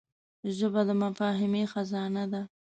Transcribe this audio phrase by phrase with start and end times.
[0.57, 2.41] ژبه د مفاهمې خزانه ده